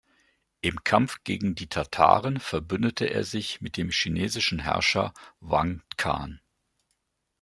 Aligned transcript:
Im 0.61 0.83
Kampf 0.83 1.23
gegen 1.23 1.53
die 1.53 1.67
Tataren 1.69 2.39
verbündet 2.39 3.01
er 3.01 3.23
sich 3.23 3.61
mit 3.61 3.77
dem 3.77 3.91
chinesischen 3.91 4.57
Herrscher 4.57 5.13
Wang 5.41 5.83
Khan. 5.95 6.41